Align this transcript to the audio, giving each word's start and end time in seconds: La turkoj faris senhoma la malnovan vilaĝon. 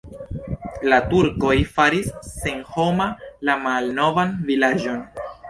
La 0.93 0.97
turkoj 1.11 1.53
faris 1.75 2.09
senhoma 2.31 3.07
la 3.51 3.59
malnovan 3.67 4.35
vilaĝon. 4.51 5.01